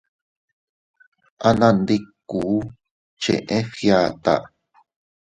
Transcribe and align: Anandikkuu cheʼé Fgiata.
Anandikkuu 1.47 2.57
cheʼé 3.21 3.57
Fgiata. 3.71 4.33